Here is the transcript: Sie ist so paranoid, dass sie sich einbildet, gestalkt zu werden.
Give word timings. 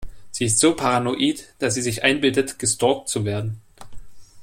Sie 0.31 0.45
ist 0.45 0.57
so 0.57 0.75
paranoid, 0.75 1.53
dass 1.59 1.75
sie 1.75 1.83
sich 1.83 2.01
einbildet, 2.03 2.57
gestalkt 2.57 3.07
zu 3.07 3.23
werden. 3.23 3.61